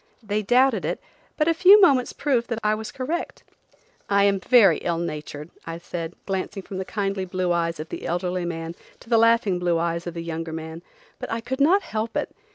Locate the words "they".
0.23-0.41